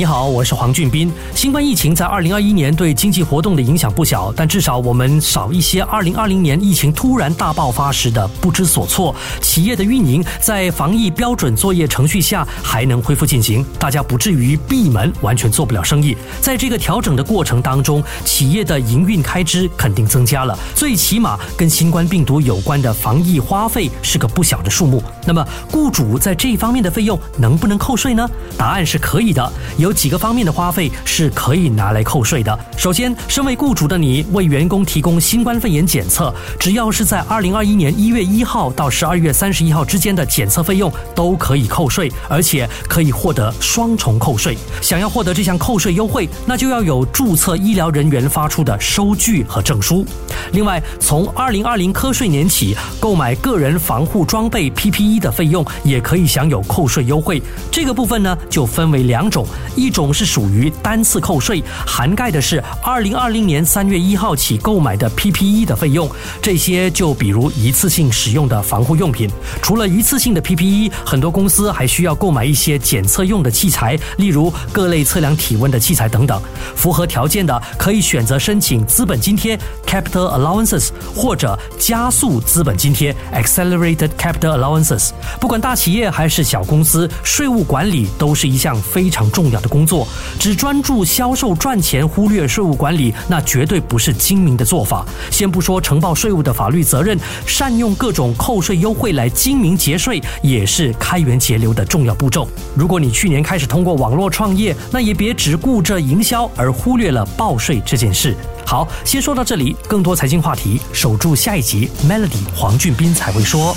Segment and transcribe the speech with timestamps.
[0.00, 1.12] 你好，我是黄俊斌。
[1.34, 9.14] 新冠疫情在二零二一年对经济活动的影响不小，但至少我们少一些二零二零年疫情突然大爆发时的不知所措。
[9.42, 16.16] 企业的运营在防疫标准作业程序下还能恢复进行，大家不至于闭门完全做不了生意。
[16.40, 25.02] 在这个调整的过程当中，企业的营运开支肯定增加了，最起码跟新冠病毒有关的防疫花费是个不小的数目。
[25.26, 28.26] 那么，雇主在这方面的费用能不能扣税呢？
[28.56, 29.52] 答案是可以的。
[29.76, 32.58] 有几个方面的花费是可以拿来扣税的。
[32.76, 44.56] 首先，身为雇主的你为员工提供新冠肺炎检测，只要是在二零二一年一月一号到十二月三十一号之间的检测费用都可以扣税，而且可以获得双重扣税。
[44.80, 50.04] 想要获得这项扣税优惠，那就要有注册医疗人员发出的收据和证书。
[50.52, 57.42] 另外，从二零二零科税年起，购买个人防护装备 PPE 的费用也可以享有扣税优惠。
[57.70, 59.46] 这个部分呢，就分为两种。
[59.80, 66.10] 一种是属于单次扣税，涵盖的是二零二零年三月一号起购买的 PPE 的费用，
[66.42, 69.30] 这些就比如一次性使用的防护用品。
[69.62, 76.42] 除了一次性的 PPE，很多公司还需要购买一些检测用的器材，例如各类测量体温的器材等等。
[76.76, 85.10] 符合条件的可以选择申请资本津贴 （Capital Allowances） 或者加速资本津贴 （Accelerated Capital Allowances）。
[85.40, 89.59] 不管大企业还是小公司，税务管理都是一项非常重要。
[89.60, 90.06] 的工作
[90.38, 95.04] 只专注销售赚钱，忽略税务管理，那绝对不是精明的做法。
[95.30, 102.48] 先不说呈报税务的法律责任，善用各种扣税优惠来精明节税，也是开源节流的重要步骤。
[102.74, 108.34] 如果你去年开始通过网络创业，那也别只顾着营销而忽略了报税这件事。
[108.66, 111.90] 好，先说到这里，更多财经话题，守住下一集。
[112.08, 113.76] Melody 黄俊斌才会说。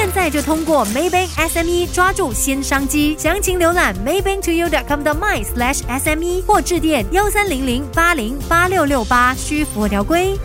[0.00, 10.38] 现在就通过 Maybank SME 抓住新商机，详情浏览 maybanktoyou.com 的 my/sme 或致电幺三零零八零八六六八，需符合条规。